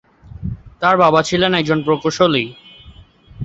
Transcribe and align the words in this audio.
তার 0.81 0.95
বাবা 0.97 1.21
ছিলেন 1.23 1.51
একজন 1.53 1.79
প্রকৌশলী। 1.83 2.43